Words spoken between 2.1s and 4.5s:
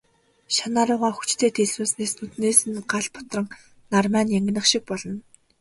нүднээс нь гал бутран, нармай нь